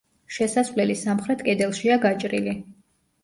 შესასვლელი 0.35 0.95
სამხრეთ 1.01 1.45
კედელშია 1.49 1.97
გაჭრილი. 2.07 2.57